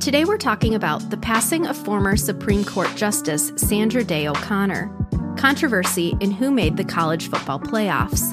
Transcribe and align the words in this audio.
Today 0.00 0.24
we're 0.24 0.38
talking 0.38 0.74
about 0.74 1.10
the 1.10 1.18
passing 1.18 1.66
of 1.66 1.76
former 1.76 2.16
Supreme 2.16 2.64
Court 2.64 2.88
Justice 2.96 3.52
Sandra 3.56 4.02
Day 4.02 4.26
O'Connor, 4.26 4.90
controversy 5.36 6.16
in 6.20 6.30
who 6.30 6.50
made 6.50 6.78
the 6.78 6.84
college 6.84 7.28
football 7.28 7.60
playoffs, 7.60 8.32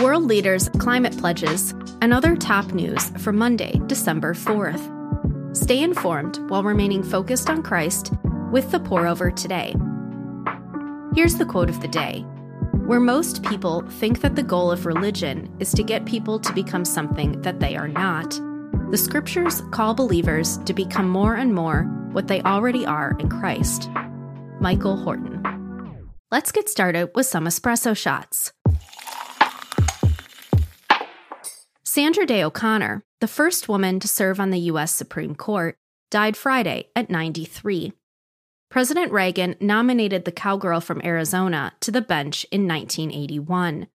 world 0.00 0.24
leaders' 0.24 0.70
climate 0.78 1.14
pledges, 1.18 1.72
and 2.00 2.14
other 2.14 2.34
top 2.34 2.72
news 2.72 3.10
for 3.18 3.30
Monday, 3.30 3.78
December 3.88 4.32
4th. 4.32 5.54
Stay 5.54 5.82
informed 5.82 6.38
while 6.48 6.62
remaining 6.62 7.02
focused 7.02 7.50
on 7.50 7.62
Christ 7.62 8.14
with 8.50 8.70
the 8.70 8.80
pour 8.80 9.06
over 9.06 9.30
today. 9.30 9.74
Here's 11.14 11.34
the 11.34 11.44
quote 11.44 11.68
of 11.68 11.82
the 11.82 11.88
day 11.88 12.22
Where 12.86 13.00
most 13.00 13.42
people 13.44 13.82
think 13.82 14.22
that 14.22 14.34
the 14.34 14.42
goal 14.42 14.70
of 14.70 14.86
religion 14.86 15.54
is 15.60 15.72
to 15.72 15.82
get 15.82 16.06
people 16.06 16.38
to 16.38 16.54
become 16.54 16.86
something 16.86 17.42
that 17.42 17.60
they 17.60 17.76
are 17.76 17.88
not, 17.88 18.40
the 18.92 18.98
scriptures 18.98 19.62
call 19.70 19.94
believers 19.94 20.58
to 20.66 20.74
become 20.74 21.08
more 21.08 21.34
and 21.34 21.54
more 21.54 21.84
what 22.12 22.28
they 22.28 22.42
already 22.42 22.84
are 22.84 23.16
in 23.18 23.26
Christ. 23.30 23.88
Michael 24.60 24.98
Horton. 24.98 25.42
Let's 26.30 26.52
get 26.52 26.68
started 26.68 27.10
with 27.14 27.24
some 27.24 27.46
espresso 27.46 27.96
shots. 27.96 28.52
Sandra 31.82 32.26
Day 32.26 32.44
O'Connor, 32.44 33.02
the 33.22 33.28
first 33.28 33.66
woman 33.66 33.98
to 33.98 34.06
serve 34.06 34.38
on 34.38 34.50
the 34.50 34.60
U.S. 34.60 34.94
Supreme 34.94 35.34
Court, 35.34 35.78
died 36.10 36.36
Friday 36.36 36.90
at 36.94 37.08
93. 37.08 37.94
President 38.70 39.10
Reagan 39.10 39.56
nominated 39.58 40.26
the 40.26 40.32
cowgirl 40.32 40.82
from 40.82 41.00
Arizona 41.02 41.72
to 41.80 41.90
the 41.90 42.02
bench 42.02 42.44
in 42.50 42.68
1981. 42.68 43.86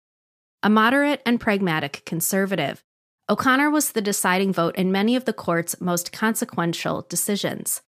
A 0.62 0.70
moderate 0.70 1.20
and 1.26 1.38
pragmatic 1.38 2.02
conservative, 2.06 2.82
O'Connor 3.28 3.70
was 3.70 3.90
the 3.90 4.00
deciding 4.00 4.52
vote 4.52 4.76
in 4.76 4.92
many 4.92 5.16
of 5.16 5.24
the 5.24 5.32
court's 5.32 5.80
most 5.80 6.12
consequential 6.12 7.06
decisions. 7.08 7.82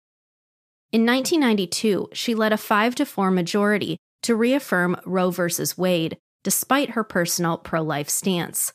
In 0.91 1.05
1992, 1.05 2.09
she 2.13 2.33
led 2.33 2.53
a 2.53 2.57
5 2.57 2.95
to 2.95 3.05
4 3.05 3.29
majority 3.29 3.97
to 4.23 4.35
reaffirm 4.35 4.99
Roe 5.05 5.29
v. 5.29 5.43
Wade, 5.77 6.17
despite 6.43 6.91
her 6.91 7.03
personal 7.03 7.57
pro 7.57 7.83
life 7.83 8.09
stance. 8.09 8.73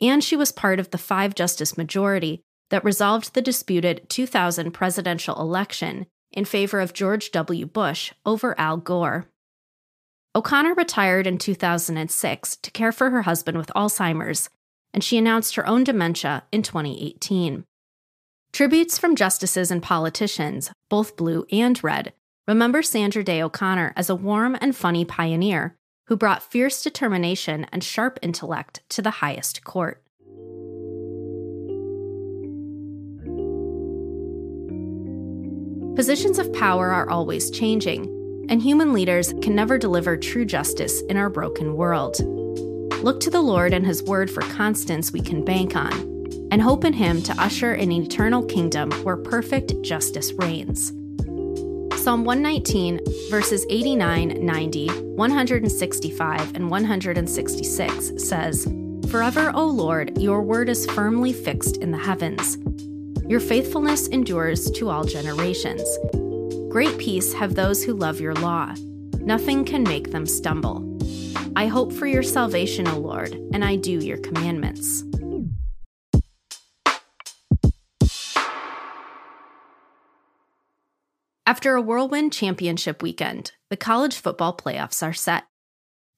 And 0.00 0.22
she 0.22 0.36
was 0.36 0.52
part 0.52 0.78
of 0.78 0.90
the 0.90 0.98
five 0.98 1.34
justice 1.34 1.76
majority 1.76 2.42
that 2.70 2.84
resolved 2.84 3.34
the 3.34 3.42
disputed 3.42 4.08
2000 4.08 4.70
presidential 4.70 5.40
election 5.40 6.06
in 6.30 6.44
favor 6.44 6.80
of 6.80 6.92
George 6.92 7.32
W. 7.32 7.66
Bush 7.66 8.12
over 8.24 8.58
Al 8.60 8.76
Gore. 8.76 9.26
O'Connor 10.34 10.74
retired 10.74 11.26
in 11.26 11.38
2006 11.38 12.56
to 12.58 12.70
care 12.70 12.92
for 12.92 13.10
her 13.10 13.22
husband 13.22 13.58
with 13.58 13.72
Alzheimer's, 13.74 14.50
and 14.92 15.04
she 15.04 15.18
announced 15.18 15.56
her 15.56 15.66
own 15.66 15.84
dementia 15.84 16.44
in 16.52 16.62
2018. 16.62 17.64
Tributes 18.52 18.98
from 18.98 19.16
justices 19.16 19.70
and 19.70 19.82
politicians, 19.82 20.70
both 20.88 21.16
blue 21.16 21.46
and 21.52 21.82
red, 21.84 22.12
remember 22.46 22.82
Sandra 22.82 23.22
Day 23.22 23.42
O'Connor 23.42 23.92
as 23.94 24.08
a 24.08 24.14
warm 24.14 24.56
and 24.60 24.74
funny 24.74 25.04
pioneer 25.04 25.76
who 26.06 26.16
brought 26.16 26.42
fierce 26.42 26.82
determination 26.82 27.66
and 27.70 27.84
sharp 27.84 28.18
intellect 28.22 28.80
to 28.88 29.02
the 29.02 29.10
highest 29.10 29.62
court. 29.62 30.02
Positions 35.94 36.38
of 36.38 36.52
power 36.52 36.92
are 36.92 37.10
always 37.10 37.50
changing, 37.50 38.04
and 38.48 38.62
human 38.62 38.92
leaders 38.92 39.34
can 39.42 39.54
never 39.54 39.76
deliver 39.76 40.16
true 40.16 40.44
justice 40.44 41.02
in 41.02 41.16
our 41.16 41.28
broken 41.28 41.76
world. 41.76 42.16
Look 43.02 43.20
to 43.20 43.30
the 43.30 43.40
Lord 43.40 43.72
and 43.72 43.86
His 43.86 44.02
word 44.02 44.28
for 44.28 44.40
constance 44.40 45.12
we 45.12 45.20
can 45.20 45.44
bank 45.44 45.76
on, 45.76 45.92
and 46.50 46.60
hope 46.60 46.84
in 46.84 46.92
Him 46.92 47.22
to 47.22 47.40
usher 47.40 47.72
an 47.72 47.92
eternal 47.92 48.44
kingdom 48.44 48.90
where 49.04 49.16
perfect 49.16 49.80
justice 49.82 50.32
reigns. 50.32 50.88
Psalm 52.02 52.24
119, 52.24 52.98
verses 53.30 53.64
89, 53.70 54.44
90, 54.44 54.88
165, 54.88 56.54
and 56.56 56.70
166 56.70 58.12
says, 58.16 58.66
Forever, 59.10 59.52
O 59.54 59.64
Lord, 59.64 60.18
your 60.18 60.42
word 60.42 60.68
is 60.68 60.84
firmly 60.86 61.32
fixed 61.32 61.76
in 61.76 61.92
the 61.92 61.98
heavens. 61.98 62.58
Your 63.28 63.40
faithfulness 63.40 64.08
endures 64.08 64.72
to 64.72 64.88
all 64.88 65.04
generations. 65.04 65.86
Great 66.68 66.98
peace 66.98 67.32
have 67.32 67.54
those 67.54 67.84
who 67.84 67.94
love 67.94 68.20
your 68.20 68.34
law. 68.34 68.74
Nothing 69.20 69.64
can 69.64 69.84
make 69.84 70.10
them 70.10 70.26
stumble. 70.26 70.87
I 71.58 71.66
hope 71.66 71.92
for 71.92 72.06
your 72.06 72.22
salvation, 72.22 72.86
O 72.86 73.00
Lord, 73.00 73.32
and 73.52 73.64
I 73.64 73.74
do 73.74 73.98
your 73.98 74.18
commandments. 74.18 75.02
After 81.44 81.74
a 81.74 81.82
whirlwind 81.82 82.32
championship 82.32 83.02
weekend, 83.02 83.50
the 83.70 83.76
college 83.76 84.14
football 84.14 84.56
playoffs 84.56 85.02
are 85.02 85.12
set. 85.12 85.46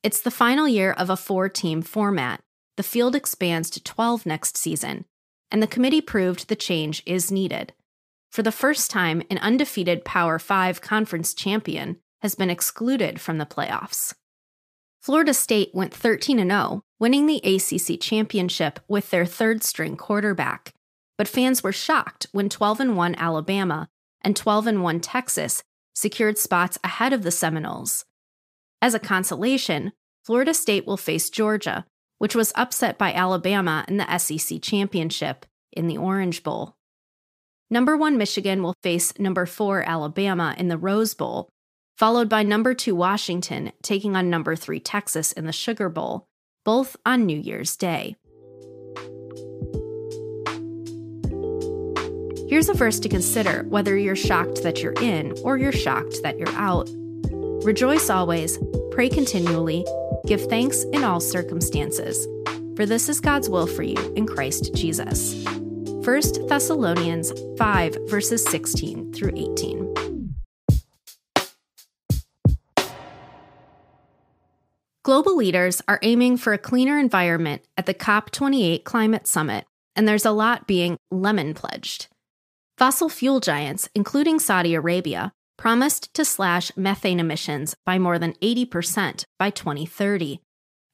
It's 0.03 0.21
the 0.21 0.31
final 0.31 0.69
year 0.69 0.93
of 0.93 1.09
a 1.09 1.17
four 1.17 1.49
team 1.49 1.81
format. 1.81 2.43
The 2.77 2.83
field 2.83 3.17
expands 3.17 3.71
to 3.71 3.83
12 3.83 4.27
next 4.27 4.59
season, 4.59 5.07
and 5.51 5.63
the 5.63 5.67
committee 5.67 6.03
proved 6.03 6.49
the 6.49 6.55
change 6.55 7.03
is 7.07 7.33
needed. 7.33 7.73
For 8.31 8.43
the 8.43 8.53
first 8.53 8.91
time, 8.91 9.23
an 9.31 9.39
undefeated 9.39 10.05
Power 10.05 10.39
5 10.39 10.83
conference 10.83 11.33
champion 11.33 11.97
has 12.21 12.35
been 12.35 12.51
excluded 12.51 13.23
from 13.23 13.39
the 13.39 13.47
playoffs. 13.47 14.13
Florida 15.01 15.33
State 15.33 15.71
went 15.73 15.95
13 15.95 16.37
0, 16.37 16.83
winning 16.99 17.27
the 17.27 17.39
ACC 17.39 17.99
championship 17.99 18.81
with 18.87 19.11
their 19.11 19.25
third 19.25 19.65
string 19.65 19.97
quarterback. 19.97 20.75
But 21.17 21.29
fans 21.29 21.63
were 21.63 21.73
shocked 21.73 22.27
when 22.33 22.51
12 22.51 22.95
1 22.95 23.15
Alabama 23.15 23.89
and 24.21 24.37
12 24.37 24.79
1 24.79 25.01
Texas 25.01 25.63
secured 25.95 26.37
spots 26.37 26.79
ahead 26.85 27.15
of 27.15 27.23
the 27.23 27.31
Seminoles. 27.31 28.05
As 28.83 28.93
a 28.93 28.99
consolation, 28.99 29.93
Florida 30.25 30.53
State 30.53 30.87
will 30.87 30.99
face 30.99 31.31
Georgia, 31.31 31.87
which 32.19 32.35
was 32.35 32.53
upset 32.55 32.99
by 32.99 33.13
Alabama 33.13 33.87
in 33.89 33.97
the 33.97 34.19
SEC 34.19 34.61
championship 34.61 35.47
in 35.73 35.87
the 35.87 35.97
Orange 35.97 36.43
Bowl. 36.43 36.77
Number 37.71 37.97
one 37.97 38.19
Michigan 38.19 38.63
will 38.63 38.75
face 38.83 39.19
number 39.19 39.47
four 39.47 39.83
Alabama 39.83 40.55
in 40.59 40.69
the 40.69 40.77
Rose 40.77 41.15
Bowl, 41.15 41.49
followed 42.01 42.31
by 42.31 42.43
number 42.43 42.73
two 42.73 42.95
Washington 42.95 43.71
taking 43.83 44.17
on 44.17 44.31
number 44.31 44.57
three 44.57 44.81
Texas 44.81 45.33
in 45.33 45.45
the 45.45 45.53
Sugar 45.53 45.91
Bowl, 45.91 46.27
both 46.65 46.97
on 47.05 47.27
New 47.27 47.39
Year's 47.39 47.77
Day. 47.77 48.17
Here's 52.49 52.71
a 52.71 52.75
verse 52.75 53.01
to 53.01 53.11
consider 53.11 53.65
whether 53.65 53.99
you're 53.99 54.17
shocked 54.17 54.63
that 54.63 54.83
you're 54.83 54.95
in 54.95 55.35
or 55.45 55.59
you're 55.59 55.73
shocked 55.73 56.23
that 56.23 56.39
you're 56.39 56.49
out. 56.55 56.89
Rejoice 57.67 58.09
always, 58.09 58.59
pray 58.93 59.11
continually, 59.11 59.85
give 60.27 60.41
thanks 60.47 60.85
in 60.95 61.05
all 61.05 61.21
circumstances, 61.21 62.27
for 62.77 62.87
this 62.87 63.11
is 63.11 63.21
God's 63.21 63.51
will 63.51 63.67
for 63.67 63.83
you 63.83 63.99
in 64.17 64.27
Christ 64.27 64.75
Jesus. 64.75 65.35
1 65.45 66.05
Thessalonians 66.49 67.31
5, 67.59 67.97
verses 68.09 68.43
16 68.47 69.13
through 69.13 69.33
18. 69.37 69.90
Global 75.11 75.35
leaders 75.35 75.83
are 75.89 75.99
aiming 76.03 76.37
for 76.37 76.53
a 76.53 76.59
cleaner 76.59 76.97
environment 76.97 77.63
at 77.77 77.87
the 77.87 77.95
COP28 77.95 78.85
Climate 78.85 79.27
Summit, 79.27 79.65
and 79.97 80.07
there's 80.07 80.25
a 80.25 80.31
lot 80.31 80.69
being 80.69 80.97
lemon 81.11 81.53
pledged. 81.53 82.07
Fossil 82.79 83.09
fuel 83.09 83.41
giants, 83.41 83.89
including 83.93 84.39
Saudi 84.39 84.73
Arabia, 84.73 85.33
promised 85.59 86.15
to 86.15 86.25
slash 86.25 86.71
methane 86.77 87.19
emissions 87.19 87.75
by 87.85 87.99
more 87.99 88.21
than 88.21 88.35
80% 88.35 89.25
by 89.37 89.51
2030, 89.51 90.39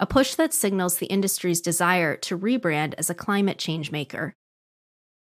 a 0.01 0.07
push 0.07 0.35
that 0.37 0.55
signals 0.55 0.97
the 0.97 1.13
industry's 1.13 1.61
desire 1.61 2.17
to 2.17 2.39
rebrand 2.39 2.95
as 2.97 3.11
a 3.11 3.15
climate 3.15 3.59
change 3.59 3.93
maker. 3.93 4.33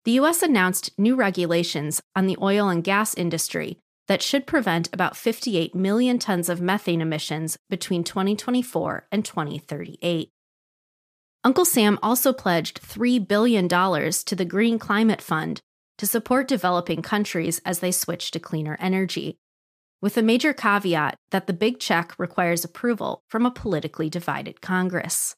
The 0.05 0.21
US 0.21 0.43
announced 0.43 0.91
new 0.99 1.17
regulations 1.17 2.03
on 2.15 2.27
the 2.27 2.37
oil 2.43 2.69
and 2.69 2.85
gas 2.85 3.15
industry 3.15 3.79
that 4.09 4.23
should 4.23 4.47
prevent 4.47 4.89
about 4.93 5.17
58 5.17 5.75
million 5.75 6.19
tons 6.19 6.49
of 6.49 6.61
methane 6.61 7.01
emissions 7.01 7.57
between 7.71 8.05
2024 8.05 9.07
and 9.13 9.25
2038. 9.25 10.31
Uncle 11.45 11.65
Sam 11.65 11.99
also 12.03 12.33
pledged 12.33 12.81
$3 12.83 13.27
billion 13.27 13.69
to 13.69 14.37
the 14.37 14.45
Green 14.45 14.79
Climate 14.79 15.21
Fund 15.21 15.61
to 15.99 16.07
support 16.07 16.49
developing 16.49 17.03
countries 17.03 17.61
as 17.65 17.81
they 17.81 17.93
switch 17.93 18.31
to 18.31 18.41
cleaner 18.41 18.77
energy, 18.81 19.39
with 20.01 20.17
a 20.17 20.23
major 20.23 20.53
caveat 20.53 21.17
that 21.31 21.47
the 21.47 21.53
big 21.53 21.79
check 21.81 22.15
requires 22.19 22.65
approval 22.65 23.23
from 23.29 23.45
a 23.45 23.51
politically 23.51 24.09
divided 24.09 24.61
Congress. 24.61 25.35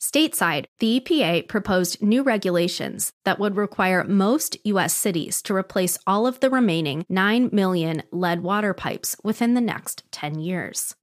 Stateside, 0.00 0.66
the 0.80 1.00
EPA 1.00 1.48
proposed 1.48 2.02
new 2.02 2.22
regulations 2.22 3.12
that 3.24 3.38
would 3.38 3.56
require 3.56 4.04
most 4.04 4.56
U.S. 4.64 4.94
cities 4.94 5.40
to 5.42 5.54
replace 5.54 5.98
all 6.06 6.26
of 6.26 6.40
the 6.40 6.50
remaining 6.50 7.04
9 7.08 7.50
million 7.52 8.02
lead 8.10 8.42
water 8.42 8.74
pipes 8.74 9.16
within 9.24 9.54
the 9.54 9.60
next 9.60 10.04
10 10.10 10.38
years. 10.40 10.94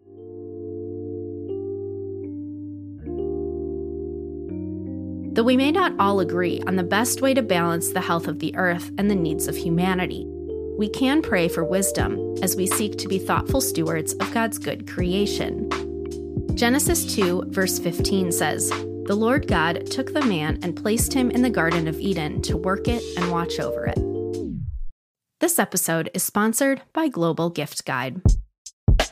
Though 5.33 5.43
we 5.43 5.55
may 5.55 5.71
not 5.71 5.93
all 5.97 6.19
agree 6.19 6.61
on 6.67 6.75
the 6.75 6.83
best 6.83 7.21
way 7.21 7.33
to 7.33 7.41
balance 7.41 7.91
the 7.91 8.01
health 8.01 8.27
of 8.27 8.39
the 8.39 8.53
earth 8.57 8.91
and 8.97 9.09
the 9.09 9.15
needs 9.15 9.47
of 9.47 9.55
humanity, 9.55 10.27
we 10.77 10.89
can 10.89 11.21
pray 11.21 11.47
for 11.47 11.63
wisdom 11.63 12.35
as 12.43 12.57
we 12.57 12.67
seek 12.67 12.97
to 12.97 13.07
be 13.07 13.17
thoughtful 13.17 13.61
stewards 13.61 14.13
of 14.15 14.33
God's 14.33 14.57
good 14.57 14.91
creation. 14.91 15.69
Genesis 16.55 17.15
2, 17.15 17.45
verse 17.47 17.79
15 17.79 18.31
says, 18.31 18.69
The 18.69 19.15
Lord 19.15 19.47
God 19.47 19.87
took 19.87 20.13
the 20.13 20.21
man 20.21 20.59
and 20.61 20.75
placed 20.75 21.13
him 21.13 21.31
in 21.31 21.41
the 21.41 21.49
Garden 21.49 21.87
of 21.87 21.99
Eden 21.99 22.41
to 22.43 22.57
work 22.57 22.87
it 22.87 23.01
and 23.17 23.31
watch 23.31 23.59
over 23.59 23.85
it. 23.85 23.97
This 25.39 25.57
episode 25.57 26.11
is 26.13 26.23
sponsored 26.23 26.81
by 26.93 27.07
Global 27.07 27.49
Gift 27.49 27.85
Guide. 27.85 28.21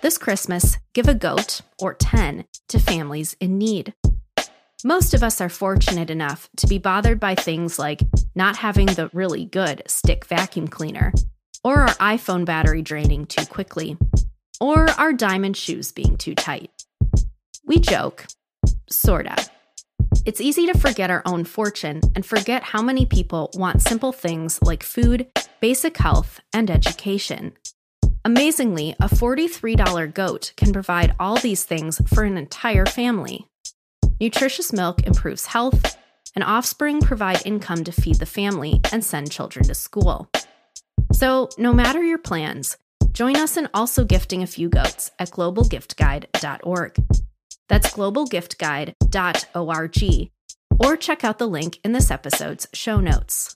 This 0.01 0.17
Christmas, 0.17 0.77
give 0.93 1.07
a 1.07 1.15
goat, 1.15 1.61
or 1.79 1.93
10, 1.93 2.45
to 2.67 2.79
families 2.79 3.35
in 3.39 3.57
need. 3.57 3.93
Most 4.83 5.13
of 5.13 5.23
us 5.23 5.41
are 5.41 5.49
fortunate 5.49 6.09
enough 6.09 6.49
to 6.57 6.67
be 6.67 6.77
bothered 6.77 7.19
by 7.19 7.35
things 7.35 7.79
like 7.79 8.01
not 8.35 8.57
having 8.57 8.85
the 8.85 9.09
really 9.11 9.45
good 9.45 9.81
stick 9.87 10.25
vacuum 10.25 10.67
cleaner, 10.67 11.13
or 11.63 11.81
our 11.81 11.95
iPhone 11.95 12.45
battery 12.45 12.81
draining 12.81 13.25
too 13.25 13.45
quickly, 13.45 13.97
or 14.61 14.89
our 14.91 15.13
diamond 15.13 15.57
shoes 15.57 15.91
being 15.91 16.15
too 16.15 16.35
tight. 16.35 16.69
We 17.69 17.77
joke, 17.77 18.25
sorta. 18.89 19.35
It's 20.25 20.41
easy 20.41 20.65
to 20.65 20.77
forget 20.79 21.11
our 21.11 21.21
own 21.27 21.43
fortune 21.43 22.01
and 22.15 22.25
forget 22.25 22.63
how 22.63 22.81
many 22.81 23.05
people 23.05 23.51
want 23.53 23.83
simple 23.83 24.11
things 24.11 24.59
like 24.63 24.81
food, 24.81 25.27
basic 25.61 25.95
health, 25.95 26.39
and 26.51 26.71
education. 26.71 27.53
Amazingly, 28.25 28.95
a 28.99 29.07
$43 29.07 30.11
goat 30.15 30.51
can 30.57 30.73
provide 30.73 31.13
all 31.19 31.37
these 31.37 31.63
things 31.63 32.01
for 32.07 32.23
an 32.23 32.39
entire 32.39 32.87
family. 32.87 33.45
Nutritious 34.19 34.73
milk 34.73 35.05
improves 35.05 35.45
health, 35.45 35.95
and 36.33 36.43
offspring 36.43 37.01
provide 37.01 37.45
income 37.45 37.83
to 37.83 37.91
feed 37.91 38.15
the 38.15 38.25
family 38.25 38.81
and 38.91 39.05
send 39.05 39.31
children 39.31 39.63
to 39.65 39.75
school. 39.75 40.27
So, 41.11 41.49
no 41.59 41.71
matter 41.71 42.03
your 42.03 42.17
plans, 42.17 42.77
join 43.11 43.35
us 43.35 43.57
in 43.57 43.69
also 43.75 44.05
gifting 44.05 44.41
a 44.41 44.47
few 44.47 44.69
goats 44.69 45.11
at 45.19 45.29
globalgiftguide.org. 45.29 46.95
That's 47.69 47.93
globalgiftguide.org, 47.93 50.31
or 50.79 50.97
check 50.97 51.23
out 51.23 51.37
the 51.37 51.47
link 51.47 51.79
in 51.83 51.91
this 51.93 52.09
episode's 52.11 52.67
show 52.73 52.99
notes. 52.99 53.55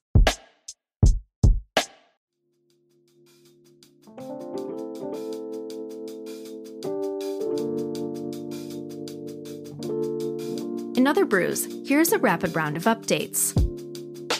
In 10.96 11.08
other 11.08 11.26
brews, 11.26 11.68
here's 11.86 12.14
a 12.14 12.20
rapid 12.20 12.56
round 12.56 12.78
of 12.78 12.84
updates. 12.84 13.54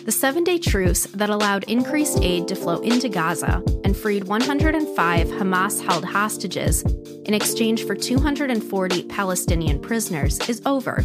The 0.06 0.12
seven 0.12 0.44
day 0.44 0.60
truce 0.60 1.06
that 1.08 1.30
allowed 1.30 1.64
increased 1.66 2.20
aid 2.22 2.48
to 2.50 2.56
flow 2.56 2.80
into 2.82 3.10
Gaza 3.10 3.64
and 3.84 3.98
freed 3.98 4.26
105 4.26 5.28
Hamas 5.28 5.84
held 5.84 6.06
hostages 6.06 6.84
in 7.26 7.34
exchange 7.34 7.86
for 7.86 7.96
240 7.96 9.04
Palestinian 9.04 9.80
prisoners 9.80 10.40
is 10.50 10.62
over. 10.66 11.04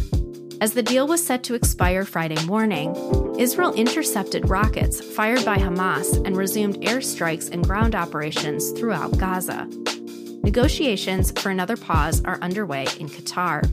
As 0.61 0.73
the 0.73 0.83
deal 0.83 1.07
was 1.07 1.25
set 1.25 1.43
to 1.43 1.53
expire 1.53 2.03
Friday 2.03 2.43
morning, 2.45 2.93
Israel 3.37 3.73
intercepted 3.73 4.49
rockets 4.49 4.99
fired 4.99 5.45
by 5.45 5.57
Hamas 5.57 6.25
and 6.25 6.35
resumed 6.35 6.81
airstrikes 6.81 7.49
and 7.49 7.65
ground 7.65 7.95
operations 7.95 8.71
throughout 8.71 9.17
Gaza. 9.17 9.67
Negotiations 10.43 11.31
for 11.39 11.49
another 11.49 11.77
pause 11.77 12.21
are 12.25 12.39
underway 12.41 12.83
in 12.99 13.07
Qatar. 13.07 13.63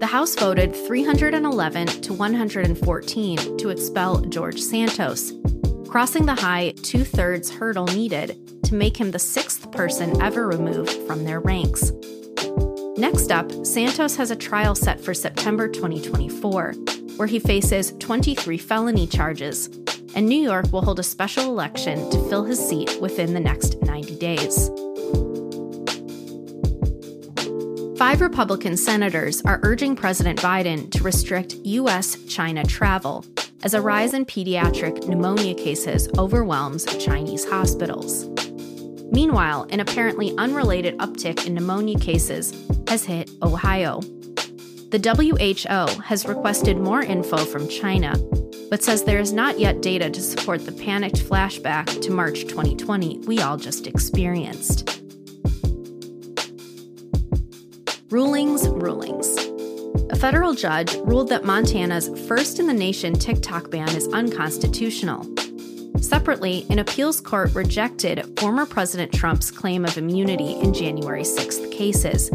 The 0.00 0.06
House 0.06 0.34
voted 0.34 0.74
311 0.74 1.86
to 1.86 2.14
114 2.14 3.58
to 3.58 3.68
expel 3.68 4.20
George 4.22 4.58
Santos, 4.58 5.32
crossing 5.90 6.24
the 6.24 6.36
high 6.36 6.72
two 6.84 7.02
thirds 7.02 7.50
hurdle 7.50 7.86
needed 7.86 8.62
to 8.62 8.76
make 8.76 8.96
him 8.96 9.10
the 9.10 9.18
sixth 9.18 9.72
person 9.72 10.22
ever 10.22 10.46
removed 10.46 10.92
from 11.04 11.24
their 11.24 11.40
ranks. 11.40 11.90
Next 12.96 13.32
up, 13.32 13.50
Santos 13.66 14.14
has 14.14 14.30
a 14.30 14.36
trial 14.36 14.76
set 14.76 15.00
for 15.00 15.14
September 15.14 15.66
2024, 15.66 16.74
where 17.16 17.26
he 17.26 17.40
faces 17.40 17.92
23 17.98 18.56
felony 18.56 19.08
charges, 19.08 19.66
and 20.14 20.28
New 20.28 20.40
York 20.40 20.70
will 20.70 20.82
hold 20.82 21.00
a 21.00 21.02
special 21.02 21.46
election 21.46 22.08
to 22.10 22.28
fill 22.28 22.44
his 22.44 22.64
seat 22.64 23.00
within 23.00 23.34
the 23.34 23.40
next 23.40 23.82
90 23.82 24.16
days. 24.16 24.68
Five 27.98 28.20
Republican 28.20 28.76
senators 28.76 29.42
are 29.42 29.58
urging 29.64 29.96
President 29.96 30.40
Biden 30.40 30.88
to 30.92 31.02
restrict 31.02 31.54
U.S. 31.64 32.16
China 32.28 32.64
travel 32.64 33.24
as 33.62 33.74
a 33.74 33.80
rise 33.80 34.14
in 34.14 34.24
pediatric 34.24 35.06
pneumonia 35.06 35.54
cases 35.54 36.08
overwhelms 36.16 36.84
Chinese 36.98 37.48
hospitals. 37.48 38.26
Meanwhile, 39.12 39.66
an 39.70 39.80
apparently 39.80 40.36
unrelated 40.38 40.96
uptick 40.98 41.46
in 41.46 41.54
pneumonia 41.54 41.98
cases 41.98 42.54
has 42.88 43.04
hit 43.04 43.30
Ohio. 43.42 44.00
The 44.90 44.98
WHO 44.98 46.02
has 46.02 46.26
requested 46.26 46.78
more 46.78 47.02
info 47.02 47.38
from 47.38 47.68
China, 47.68 48.16
but 48.70 48.82
says 48.82 49.04
there 49.04 49.20
is 49.20 49.32
not 49.32 49.58
yet 49.58 49.82
data 49.82 50.10
to 50.10 50.20
support 50.20 50.64
the 50.64 50.72
panicked 50.72 51.16
flashback 51.16 52.00
to 52.02 52.10
March 52.10 52.42
2020 52.42 53.18
we 53.26 53.40
all 53.40 53.56
just 53.56 53.86
experienced. 53.86 55.00
Rulings, 58.10 58.68
rulings. 58.68 59.49
Federal 60.20 60.52
judge 60.52 60.96
ruled 60.96 61.30
that 61.30 61.46
Montana's 61.46 62.10
first 62.28 62.58
in 62.58 62.66
the 62.66 62.74
nation 62.74 63.14
TikTok 63.14 63.70
ban 63.70 63.88
is 63.96 64.06
unconstitutional. 64.08 65.26
Separately, 65.98 66.66
an 66.68 66.78
appeals 66.78 67.22
court 67.22 67.54
rejected 67.54 68.38
former 68.38 68.66
President 68.66 69.14
Trump's 69.14 69.50
claim 69.50 69.82
of 69.86 69.96
immunity 69.96 70.60
in 70.60 70.74
January 70.74 71.22
6th 71.22 71.72
cases, 71.72 72.30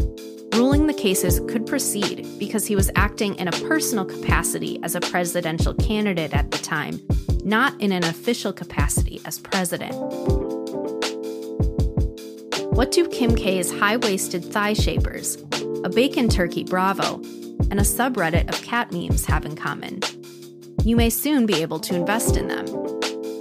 ruling 0.56 0.88
the 0.88 0.96
cases 0.96 1.40
could 1.42 1.68
proceed 1.68 2.28
because 2.40 2.66
he 2.66 2.76
was 2.76 2.90
acting 2.96 3.36
in 3.36 3.48
a 3.48 3.52
personal 3.52 4.04
capacity 4.04 4.80
as 4.82 4.96
a 4.96 5.02
presidential 5.02 5.76
candidate 5.76 6.34
at 6.34 6.50
the 6.50 6.58
time, 6.58 7.00
not 7.44 7.80
in 7.80 7.92
an 7.92 8.04
official 8.04 8.52
capacity 8.52 9.22
as 9.26 9.38
president. 9.38 9.94
What 12.74 12.92
do 12.92 13.08
Kim 13.10 13.36
K's 13.36 13.72
high 13.72 13.98
waisted 13.98 14.44
thigh 14.44 14.74
shapers, 14.74 15.38
a 15.84 15.90
bacon 15.90 16.30
turkey 16.30 16.64
Bravo, 16.64 17.22
and 17.72 17.80
a 17.80 17.84
subreddit 17.84 18.50
of 18.50 18.62
cat 18.62 18.92
memes 18.92 19.26
have 19.26 19.46
in 19.46 19.56
common. 19.56 20.02
You 20.84 20.96
may 20.96 21.10
soon 21.10 21.46
be 21.46 21.62
able 21.62 21.80
to 21.80 21.96
invest 21.96 22.38
in 22.38 22.48
them. 22.48 22.66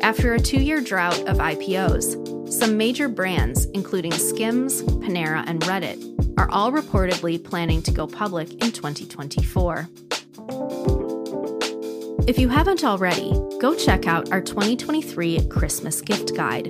After 0.03 0.35
a 0.35 0.41
two 0.41 0.61
year 0.61 0.81
drought 0.81 1.19
of 1.21 1.39
IPOs, 1.39 2.53
some 2.53 2.77
major 2.77 3.09
brands, 3.09 3.67
including 3.67 4.13
Skims, 4.13 4.83
Panera, 4.83 5.45
and 5.47 5.61
Reddit, 5.63 6.39
are 6.39 6.51
all 6.51 6.73
reportedly 6.73 7.43
planning 7.43 7.83
to 7.83 7.91
go 7.91 8.07
public 8.07 8.51
in 8.53 8.73
2024. 8.73 9.89
If 12.27 12.39
you 12.39 12.49
haven't 12.49 12.85
already, 12.85 13.33
go 13.61 13.75
check 13.75 14.07
out 14.07 14.33
our 14.33 14.41
2023 14.41 15.47
Christmas 15.49 16.01
gift 16.01 16.35
guide. 16.35 16.69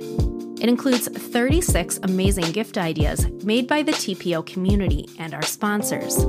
It 0.59 0.69
includes 0.69 1.07
36 1.07 1.99
amazing 2.03 2.51
gift 2.51 2.77
ideas 2.77 3.27
made 3.43 3.67
by 3.67 3.83
the 3.83 3.91
TPO 3.91 4.45
community 4.45 5.07
and 5.19 5.33
our 5.33 5.43
sponsors. 5.43 6.25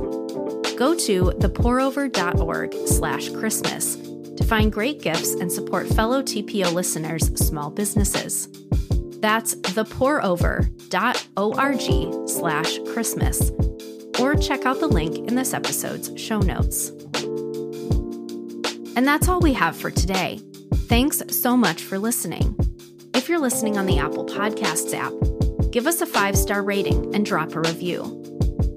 Go 0.77 0.93
to 0.93 1.31
thepourover.org 1.39 2.87
slash 2.87 3.29
Christmas 3.29 3.95
to 3.95 4.43
find 4.43 4.71
great 4.71 5.01
gifts 5.01 5.33
and 5.33 5.51
support 5.51 5.87
fellow 5.87 6.21
TPO 6.21 6.71
listeners' 6.71 7.35
small 7.35 7.71
businesses. 7.71 8.47
That's 9.19 9.55
thepourover.org 9.55 12.29
slash 12.29 12.77
Christmas. 12.93 13.51
Or 14.19 14.35
check 14.35 14.67
out 14.67 14.79
the 14.79 14.87
link 14.87 15.17
in 15.17 15.33
this 15.33 15.55
episode's 15.55 16.11
show 16.21 16.37
notes. 16.39 16.89
And 18.95 19.07
that's 19.07 19.27
all 19.27 19.39
we 19.39 19.53
have 19.53 19.75
for 19.75 19.89
today. 19.89 20.39
Thanks 20.87 21.23
so 21.31 21.57
much 21.57 21.81
for 21.81 21.97
listening. 21.97 22.55
If 23.15 23.27
you're 23.27 23.39
listening 23.39 23.79
on 23.79 23.87
the 23.87 23.97
Apple 23.97 24.27
Podcasts 24.27 24.93
app, 24.93 25.13
give 25.71 25.87
us 25.87 26.01
a 26.01 26.05
five 26.05 26.37
star 26.37 26.61
rating 26.61 27.15
and 27.15 27.25
drop 27.25 27.55
a 27.55 27.61
review. 27.61 28.21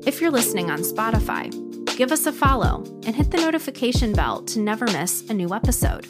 If 0.07 0.23
you're 0.23 0.31
listening 0.31 0.71
on 0.71 0.79
Spotify, 0.79 1.70
give 2.01 2.13
us 2.13 2.25
a 2.25 2.33
follow 2.33 2.83
and 3.05 3.15
hit 3.15 3.31
the 3.31 3.37
notification 3.37 4.15
bell 4.15 4.43
to 4.43 4.59
never 4.59 4.87
miss 4.87 5.29
a 5.29 5.35
new 5.35 5.53
episode. 5.53 6.07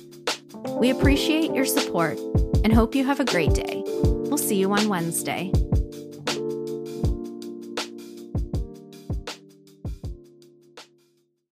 We 0.79 0.91
appreciate 0.91 1.53
your 1.53 1.65
support 1.65 2.17
and 2.63 2.73
hope 2.73 2.95
you 2.95 3.05
have 3.05 3.19
a 3.19 3.25
great 3.25 3.55
day. 3.55 3.83
We'll 4.05 4.39
see 4.39 4.55
you 4.55 4.71
on 4.71 4.89
Wednesday. 4.89 5.51